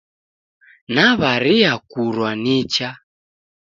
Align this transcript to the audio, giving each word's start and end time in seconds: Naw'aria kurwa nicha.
Naw'aria 0.93 1.71
kurwa 1.89 2.31
nicha. 2.43 2.89